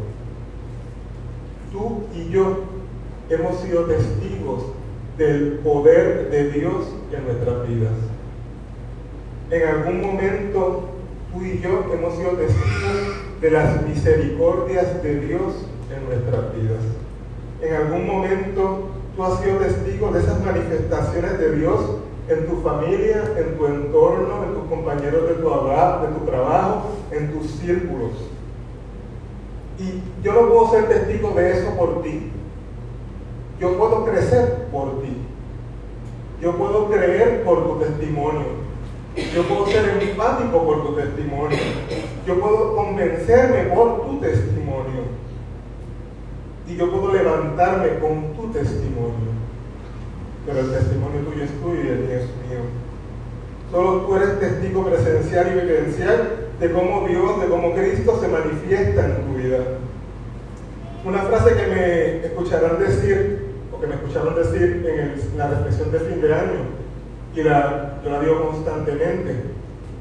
tú 1.72 2.04
y 2.16 2.30
yo 2.30 2.64
hemos 3.30 3.60
sido 3.60 3.86
testigos 3.86 4.64
del 5.18 5.60
poder 5.64 6.32
de 6.32 6.52
Dios 6.52 6.88
en 7.12 7.26
nuestras 7.26 7.68
vidas. 7.68 7.94
En 9.52 9.68
algún 9.68 10.02
momento 10.02 10.90
tú 11.32 11.44
y 11.44 11.60
yo 11.60 11.86
hemos 11.94 12.16
sido 12.16 12.32
testigos 12.32 13.42
de 13.42 13.52
las 13.52 13.86
misericordias 13.86 15.04
de 15.04 15.20
Dios 15.20 15.66
en 15.96 16.06
nuestras 16.06 16.56
vidas. 16.56 16.82
En 17.62 17.76
algún 17.76 18.08
momento 18.08 18.93
tú 19.16 19.24
has 19.24 19.40
sido 19.40 19.58
testigo 19.58 20.12
de 20.12 20.20
esas 20.20 20.44
manifestaciones 20.44 21.40
de 21.40 21.56
Dios 21.56 21.80
en 22.30 22.48
tu 22.48 22.62
familia, 22.62 23.34
en 23.38 23.58
tu 23.58 23.66
entorno, 23.66 24.44
en 24.44 24.54
tus 24.54 24.70
compañeros 24.70 25.28
de 25.30 25.36
tu, 25.36 25.50
de 25.50 26.20
tu 26.20 26.26
trabajo, 26.26 26.90
en 27.12 27.32
tus 27.32 27.52
círculos. 27.52 28.12
Y 29.80 30.02
yo 30.24 30.34
no 30.34 30.50
puedo 30.50 30.72
ser 30.72 30.88
testigo 30.88 31.32
de 31.32 31.52
eso 31.52 31.72
por 31.78 32.02
ti. 32.02 32.32
Yo 33.60 33.78
puedo 33.78 34.06
crecer 34.06 34.68
por 34.72 35.02
ti. 35.02 35.18
Yo 36.42 36.56
puedo 36.58 36.90
creer 36.90 37.44
por 37.44 37.66
tu 37.66 37.80
testimonio. 37.80 38.64
Yo 39.34 39.44
puedo 39.44 39.68
ser 39.68 40.02
empático 40.02 40.64
por 40.64 40.86
tu 40.86 40.96
testimonio. 40.96 41.58
Yo 42.26 42.40
puedo 42.40 42.76
convencerme 42.76 43.76
por 43.76 44.02
tu 44.06 44.20
testimonio. 44.20 45.23
Y 46.68 46.76
yo 46.76 46.92
puedo 46.92 47.14
levantarme 47.14 48.00
con 48.00 48.34
tu 48.34 48.52
testimonio. 48.52 49.34
Pero 50.46 50.60
el 50.60 50.72
testimonio 50.72 51.22
tuyo 51.22 51.44
es 51.44 51.62
tuyo 51.62 51.84
y 51.84 51.88
el 51.88 52.00
mío 52.00 52.18
es 52.18 52.50
mío. 52.50 52.84
Solo 53.72 54.02
tú 54.02 54.16
eres 54.16 54.40
testigo 54.40 54.86
presencial 54.86 55.48
y 55.48 55.60
evidencial 55.60 56.44
de 56.60 56.72
cómo 56.72 57.08
Dios, 57.08 57.42
de 57.42 57.48
cómo 57.48 57.74
Cristo 57.74 58.20
se 58.22 58.28
manifiesta 58.28 59.06
en 59.06 59.26
tu 59.26 59.38
vida. 59.38 59.58
Una 61.06 61.24
frase 61.24 61.56
que 61.56 61.68
me 61.68 62.26
escucharán 62.26 62.80
decir, 62.80 63.48
o 63.74 63.82
que 63.82 63.88
me 63.88 63.96
escucharon 63.96 64.36
decir 64.36 64.86
en, 64.88 65.38
la 65.38 65.48
reflexión 65.48 65.92
de 65.92 66.00
fin 66.00 66.22
de 66.22 66.34
año, 66.34 66.60
y 67.36 67.42
la, 67.42 68.00
yo 68.04 68.12
la 68.12 68.20
digo 68.20 68.52
constantemente, 68.52 69.36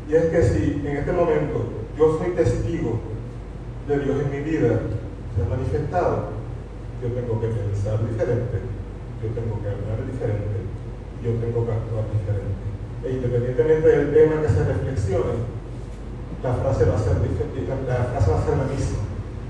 y 0.08 0.14
es 0.14 0.24
que 0.26 0.42
si 0.42 0.82
en 0.86 0.96
este 0.98 1.12
momento 1.12 1.64
yo 1.98 2.18
soy 2.18 2.32
testigo 2.32 3.00
de 3.88 3.98
Dios 3.98 4.16
en 4.22 4.30
mi 4.30 4.50
vida, 4.50 4.80
se 5.34 5.42
ha 5.42 5.48
manifestado, 5.48 6.28
yo 7.02 7.08
tengo 7.10 7.40
que 7.40 7.48
pensar 7.48 7.98
diferente, 7.98 8.62
yo 9.18 9.28
tengo 9.34 9.58
que 9.58 9.68
hablar 9.74 9.98
diferente, 10.06 10.58
yo 11.18 11.34
tengo 11.42 11.66
que 11.66 11.72
actuar 11.74 12.06
diferente. 12.14 12.62
E 13.02 13.18
independientemente 13.18 13.88
del 13.90 14.14
tema 14.14 14.42
que 14.42 14.48
se 14.48 14.62
reflexione, 14.62 15.34
la 16.44 16.54
frase 16.54 16.84
va 16.84 16.94
a 16.94 16.98
ser, 16.98 17.18
la 17.18 18.04
frase 18.06 18.30
va 18.30 18.38
a 18.38 18.44
ser 18.46 18.56
la 18.56 18.70
misma. 18.70 19.02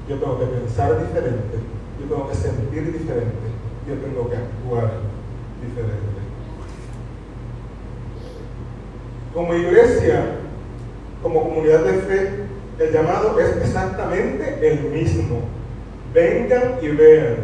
Yo 0.08 0.16
tengo 0.16 0.38
que 0.40 0.46
pensar 0.46 0.96
diferente, 0.96 1.60
yo 2.00 2.08
tengo 2.08 2.28
que 2.28 2.34
sentir 2.34 2.84
diferente, 2.90 3.46
yo 3.86 3.94
tengo 4.00 4.30
que 4.30 4.36
actuar 4.36 4.90
diferente. 5.60 6.12
Como 9.34 9.54
iglesia, 9.54 10.40
como 11.22 11.44
comunidad 11.44 11.84
de 11.84 11.92
fe, 12.00 12.30
el 12.78 12.92
llamado 12.92 13.38
es 13.38 13.56
exactamente 13.58 14.58
el 14.62 14.84
mismo 14.90 15.61
vengan 16.12 16.78
y 16.80 16.88
vean. 16.88 17.36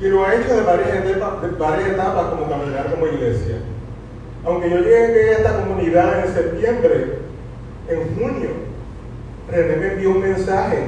Y 0.00 0.08
lo 0.08 0.24
ha 0.24 0.34
hecho 0.34 0.54
de 0.54 0.62
varias 0.62 1.04
etapas, 1.04 1.42
de 1.42 1.58
varias 1.58 1.88
etapas 1.90 2.26
como 2.30 2.48
caminar 2.48 2.90
como 2.90 3.06
iglesia. 3.06 3.56
Aunque 4.44 4.70
yo 4.70 4.78
llegué 4.78 5.30
a 5.30 5.38
esta 5.38 5.56
comunidad 5.64 6.26
en 6.26 6.34
septiembre, 6.34 7.18
en 7.88 8.16
junio, 8.16 8.50
René 9.50 9.76
me 9.76 9.92
envió 9.92 10.10
un 10.10 10.20
mensaje, 10.20 10.78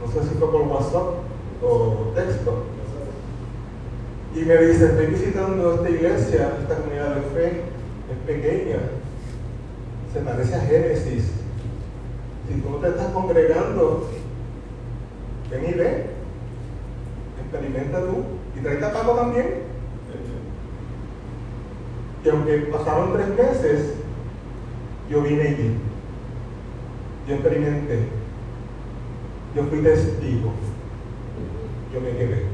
no 0.00 0.12
sé 0.12 0.28
si 0.28 0.34
fue 0.36 0.50
por 0.50 0.62
WhatsApp 0.62 1.14
o 1.62 2.12
texto, 2.14 2.64
y 4.36 4.40
me 4.40 4.56
dice, 4.58 4.86
estoy 4.86 5.06
visitando 5.06 5.74
esta 5.74 5.90
iglesia, 5.90 6.52
esta 6.60 6.76
comunidad 6.76 7.14
de 7.16 7.22
fe, 7.22 7.60
es 8.12 8.18
pequeña, 8.26 8.76
se 10.12 10.20
parece 10.20 10.54
a 10.54 10.60
Génesis, 10.60 11.43
si 12.48 12.60
tú 12.60 12.70
no 12.70 12.76
te 12.76 12.88
estás 12.88 13.12
congregando, 13.12 14.08
ven 15.50 15.64
y 15.64 15.72
ve. 15.72 16.06
Experimenta 17.40 18.00
tú. 18.00 18.24
Y 18.56 18.60
trae 18.60 18.84
a 18.84 18.92
también. 18.92 19.64
Y 22.24 22.28
aunque 22.28 22.58
pasaron 22.72 23.12
tres 23.12 23.28
meses, 23.28 23.94
yo 25.10 25.22
vine 25.22 25.50
y. 25.50 25.78
Yo 27.28 27.34
experimenté. 27.34 27.98
Yo 29.54 29.64
fui 29.64 29.78
testigo. 29.80 30.52
Yo 31.92 32.00
me 32.00 32.10
quedé. 32.10 32.44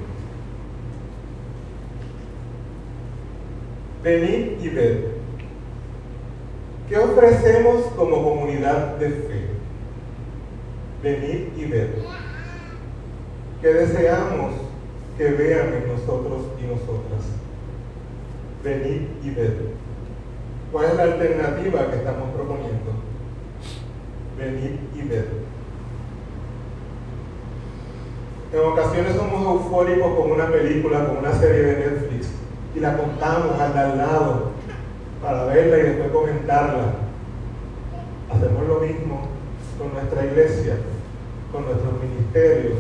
Venid 4.02 4.60
y 4.60 4.68
ved. 4.68 5.04
¿Qué 6.88 6.98
ofrecemos 6.98 7.84
como 7.96 8.22
comunidad 8.22 8.96
de 8.96 9.10
fe? 9.10 9.49
Venid 11.02 11.56
y 11.56 11.64
ver. 11.66 11.94
¿Qué 13.60 13.68
deseamos 13.68 14.52
que 15.16 15.24
vean 15.24 15.74
en 15.74 15.88
nosotros 15.88 16.46
y 16.58 16.64
nosotras? 16.64 17.24
Venid 18.64 19.02
y 19.22 19.30
ver. 19.30 19.56
¿Cuál 20.72 20.86
es 20.86 20.94
la 20.94 21.02
alternativa 21.02 21.90
que 21.90 21.96
estamos 21.96 22.30
proponiendo? 22.30 22.92
Venid 24.38 24.78
y 24.94 25.08
ver. 25.08 25.28
En 28.52 28.60
ocasiones 28.60 29.14
somos 29.14 29.42
eufóricos 29.42 30.18
con 30.18 30.32
una 30.32 30.48
película, 30.48 31.06
con 31.06 31.18
una 31.18 31.32
serie 31.32 31.62
de 31.62 31.76
Netflix 31.76 32.30
y 32.74 32.80
la 32.80 32.96
contamos 32.96 33.60
al 33.60 33.98
lado 33.98 34.50
para 35.22 35.44
verla 35.44 35.78
y 35.78 35.82
después 35.82 36.10
comentarla. 36.10 36.94
Hacemos 38.30 38.66
lo 38.68 38.80
mismo 38.80 39.28
con 39.78 39.92
nuestra 39.92 40.24
iglesia, 40.24 40.76
con 41.52 41.64
nuestros 41.64 41.92
ministerios, 42.00 42.78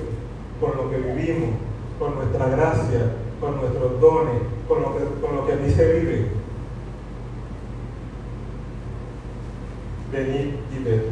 con 0.60 0.76
lo 0.76 0.90
que 0.90 0.98
vivimos, 0.98 1.50
con 1.98 2.14
nuestra 2.14 2.48
gracia, 2.48 3.12
con 3.40 3.56
nuestros 3.60 4.00
dones, 4.00 4.42
con 4.68 4.82
lo 4.82 4.96
que, 4.96 5.04
con 5.20 5.36
lo 5.36 5.46
que 5.46 5.52
aquí 5.54 5.70
se 5.70 5.92
vive. 5.92 6.26
Venid 10.12 10.54
y 10.76 10.84
ver. 10.84 11.04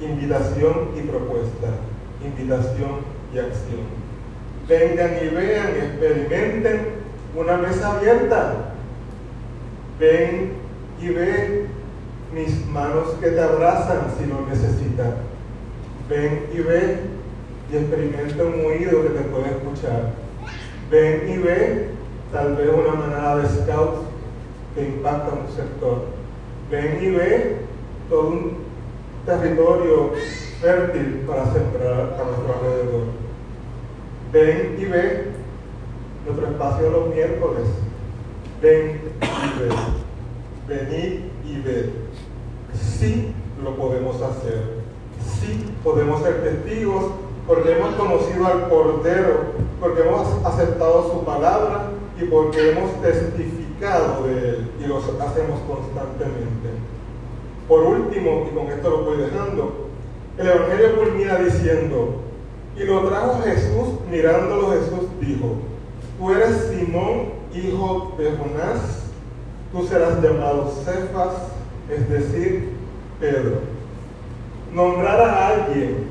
Invitación 0.00 0.90
y 0.96 1.00
propuesta. 1.02 1.68
Invitación 2.24 2.90
y 3.34 3.38
acción. 3.38 4.00
Vengan 4.68 5.18
y 5.22 5.28
vean, 5.34 5.68
experimenten 5.68 6.88
una 7.36 7.56
mesa 7.56 7.96
abierta. 7.96 8.74
Ven 9.98 10.52
y 11.00 11.08
ve 11.08 11.66
mis 12.34 12.66
manos 12.66 13.08
que 13.20 13.30
te 13.30 13.40
abrazan 13.40 14.06
si 14.18 14.26
lo 14.26 14.46
necesitas. 14.46 15.29
Ven 16.10 16.48
y 16.52 16.58
ve 16.58 16.98
y 17.72 17.76
experimenta 17.76 18.42
un 18.42 18.66
oído 18.66 19.02
que 19.02 19.10
te 19.10 19.20
puede 19.20 19.50
escuchar. 19.50 20.10
Ven 20.90 21.30
y 21.30 21.38
ve 21.38 21.86
tal 22.32 22.56
vez 22.56 22.68
una 22.68 22.94
manada 22.94 23.36
de 23.38 23.48
scouts 23.48 24.00
que 24.74 24.82
impacta 24.82 25.32
un 25.32 25.48
sector. 25.54 26.06
Ven 26.68 26.98
y 27.00 27.10
ve 27.10 27.56
todo 28.08 28.28
un 28.28 28.58
territorio 29.24 30.12
fértil 30.60 31.24
para 31.28 31.44
sembrar 31.52 32.18
a 32.18 32.24
nuestro 32.24 32.54
alrededor. 32.58 33.04
Ven 34.32 34.76
y 34.80 34.84
ve 34.86 35.24
nuestro 36.26 36.46
espacio 36.48 36.90
los 36.90 37.14
miércoles. 37.14 37.68
Ven 38.60 39.00
y 39.22 39.60
ve. 39.60 39.68
Venid 40.68 41.20
y 41.44 41.60
ve 41.62 41.90
sí 42.74 43.32
lo 43.62 43.76
podemos 43.76 44.20
hacer. 44.22 44.79
Podemos 45.84 46.22
ser 46.22 46.42
testigos 46.42 47.04
porque 47.46 47.72
hemos 47.72 47.94
conocido 47.94 48.46
al 48.46 48.68
Cordero, 48.68 49.40
porque 49.80 50.02
hemos 50.02 50.28
aceptado 50.44 51.10
su 51.10 51.24
palabra 51.24 51.90
y 52.20 52.24
porque 52.24 52.70
hemos 52.70 53.00
testificado 53.00 54.24
de 54.24 54.50
él 54.50 54.70
y 54.78 54.86
lo 54.86 54.98
hacemos 54.98 55.60
constantemente. 55.66 56.68
Por 57.66 57.82
último, 57.82 58.48
y 58.50 58.54
con 58.54 58.66
esto 58.66 58.90
lo 58.90 59.04
voy 59.04 59.16
dejando, 59.18 59.86
el 60.36 60.48
Evangelio 60.48 60.96
culmina 60.96 61.36
diciendo, 61.36 62.16
y 62.76 62.84
lo 62.84 63.08
trajo 63.08 63.42
Jesús, 63.42 63.88
mirándolo 64.10 64.70
Jesús 64.70 65.08
dijo, 65.20 65.56
tú 66.18 66.32
eres 66.32 66.70
Simón, 66.70 67.32
hijo 67.54 68.14
de 68.18 68.30
Jonás, 68.36 69.04
tú 69.72 69.86
serás 69.86 70.22
llamado 70.22 70.72
Cefas, 70.84 71.34
es 71.90 72.08
decir, 72.08 72.70
Pedro. 73.18 73.69
Nombrar 74.72 75.20
a 75.20 75.48
alguien 75.48 76.06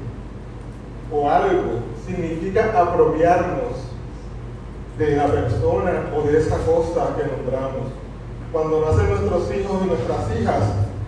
o 1.12 1.30
algo 1.30 1.80
significa 2.06 2.74
apropiarnos 2.76 3.90
de 4.98 5.16
la 5.16 5.28
persona 5.28 6.12
o 6.14 6.22
de 6.24 6.40
esa 6.40 6.58
cosa 6.58 7.16
que 7.16 7.24
nombramos. 7.24 7.88
Cuando 8.52 8.82
nacen 8.82 9.10
nuestros 9.10 9.56
hijos 9.56 9.82
y 9.84 9.88
nuestras 9.88 10.40
hijas, 10.40 10.64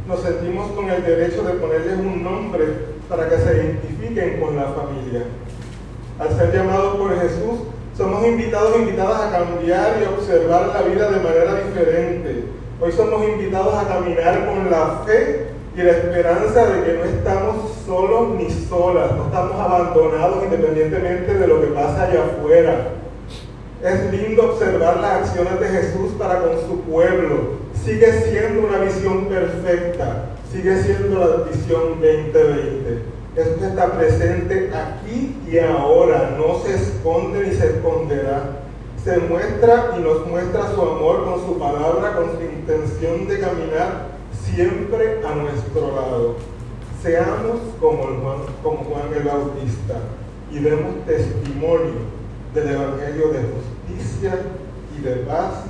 nos 0.07 0.21
sentimos 0.21 0.71
con 0.71 0.89
el 0.89 1.03
derecho 1.03 1.43
de 1.43 1.53
ponerles 1.53 1.99
un 1.99 2.23
nombre 2.23 2.65
para 3.09 3.27
que 3.27 3.37
se 3.37 3.53
identifiquen 3.53 4.39
con 4.39 4.55
la 4.55 4.67
familia. 4.69 5.25
Al 6.19 6.29
ser 6.37 6.53
llamados 6.53 6.95
por 6.95 7.19
Jesús, 7.19 7.67
somos 7.97 8.25
invitados 8.25 8.75
e 8.75 8.79
invitadas 8.79 9.21
a 9.21 9.31
cambiar 9.31 9.97
y 10.01 10.05
observar 10.05 10.67
la 10.67 10.81
vida 10.83 11.11
de 11.11 11.19
manera 11.19 11.55
diferente. 11.55 12.45
Hoy 12.79 12.91
somos 12.93 13.27
invitados 13.27 13.75
a 13.75 13.87
caminar 13.87 14.45
con 14.47 14.71
la 14.71 15.03
fe 15.05 15.50
y 15.75 15.81
la 15.81 15.91
esperanza 15.91 16.65
de 16.65 16.83
que 16.83 16.93
no 16.97 17.03
estamos 17.05 17.71
solos 17.85 18.35
ni 18.37 18.49
solas, 18.49 19.11
no 19.15 19.25
estamos 19.25 19.57
abandonados 19.57 20.43
independientemente 20.43 21.33
de 21.33 21.47
lo 21.47 21.61
que 21.61 21.67
pasa 21.67 22.03
allá 22.03 22.25
afuera. 22.25 22.87
Es 23.81 24.11
lindo 24.11 24.51
observar 24.51 24.97
las 24.97 25.29
acciones 25.29 25.59
de 25.59 25.67
Jesús 25.67 26.11
para 26.19 26.41
con 26.41 26.59
su 26.67 26.81
pueblo. 26.81 27.61
Sigue 27.85 28.11
siendo 28.11 28.67
una 28.67 28.79
visión 28.79 29.25
perfecta, 29.25 30.25
sigue 30.51 30.83
siendo 30.83 31.19
la 31.19 31.49
visión 31.49 32.01
2020. 32.01 33.01
Esto 33.37 33.65
está 33.65 33.93
presente 33.93 34.69
aquí 34.75 35.37
y 35.49 35.57
ahora, 35.57 36.35
no 36.37 36.59
se 36.59 36.75
esconde 36.75 37.47
ni 37.47 37.55
se 37.55 37.67
esconderá. 37.67 38.57
Se 39.01 39.17
muestra 39.17 39.93
y 39.97 40.01
nos 40.01 40.27
muestra 40.27 40.69
su 40.75 40.81
amor 40.81 41.23
con 41.23 41.45
su 41.45 41.57
palabra, 41.57 42.13
con 42.17 42.37
su 42.37 42.43
intención 42.43 43.27
de 43.27 43.39
caminar 43.39 44.10
siempre 44.53 45.21
a 45.25 45.35
nuestro 45.35 45.95
lado. 45.95 46.35
Seamos 47.01 47.59
como 47.79 48.03
Juan, 48.03 48.39
como 48.61 48.83
Juan 48.83 49.13
el 49.15 49.23
Bautista 49.23 50.01
y 50.51 50.59
demos 50.59 51.05
testimonio 51.05 52.21
del 52.53 52.69
Evangelio 52.69 53.29
de 53.29 53.39
justicia 53.39 54.39
y 54.97 55.01
de 55.01 55.15
paz 55.17 55.63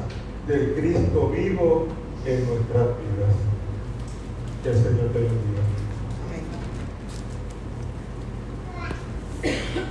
del 0.48 0.74
Cristo 0.74 1.30
vivo 1.30 1.88
en 2.26 2.46
nuestras 2.48 2.88
vidas. 2.98 3.36
Que 4.64 4.70
el 4.70 4.76
Señor 4.76 5.10
te 5.14 5.20
bendiga. 5.20 5.62
Amén. 9.44 9.91